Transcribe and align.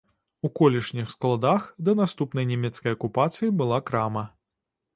У 0.47 0.49
колішніх 0.59 1.11
складах 1.15 1.67
да 1.89 1.95
наступнай 2.01 2.49
нямецкай 2.55 2.91
акупацыі 2.99 3.53
была 3.63 3.79
крама. 3.91 4.27